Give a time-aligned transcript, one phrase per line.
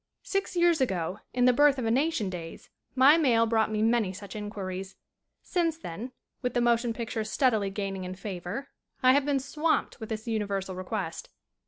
[0.23, 4.13] Six years ago in "The Birth of a Nation" days my mail brought me many
[4.13, 4.95] such inquiries.
[5.43, 8.69] Since then, with the motion pic ture steadily gaining in favor,
[9.03, 11.29] I have been swamped with this universal request.